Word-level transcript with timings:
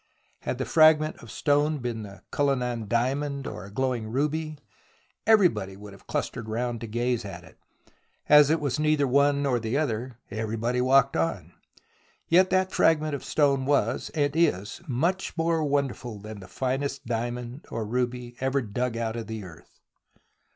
Had 0.39 0.57
the 0.57 0.65
fragment 0.65 1.17
of 1.17 1.29
stone 1.29 1.77
been 1.77 2.01
the 2.01 2.23
CuUinan 2.31 2.87
diamond 2.87 3.45
or 3.45 3.65
a 3.65 3.71
glowing 3.71 4.07
ruby, 4.07 4.57
everybody 5.27 5.77
would 5.77 5.93
have 5.93 6.07
clustered 6.07 6.49
round 6.49 6.81
to 6.81 6.87
gaze 6.87 7.23
at 7.23 7.43
it. 7.43 7.59
As 8.27 8.49
it 8.49 8.59
was 8.59 8.79
neither 8.79 9.07
one 9.07 9.43
nor 9.43 9.59
the 9.59 9.77
other, 9.77 10.17
everybody 10.31 10.81
walked 10.81 11.15
on. 11.15 11.53
Yet 12.27 12.49
that 12.49 12.71
fragment 12.71 13.13
of 13.13 13.23
stone 13.23 13.65
was, 13.67 14.09
and 14.15 14.35
is, 14.35 14.81
much 14.87 15.37
more 15.37 15.63
wonderful 15.63 16.17
than 16.17 16.39
the 16.39 16.47
finest 16.47 17.05
diamond 17.05 17.67
or 17.69 17.85
ruby 17.85 18.35
ever 18.39 18.63
dug 18.63 18.97
out 18.97 19.15
of 19.15 19.27
the 19.27 19.43
earth. 19.43 19.81